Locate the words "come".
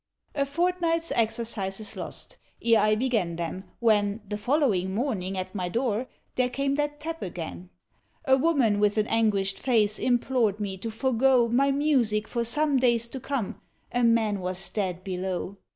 13.19-13.61